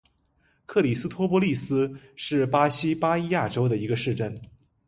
[0.65, 4.41] 克里斯托波利斯是巴西巴伊亚州的一个市镇。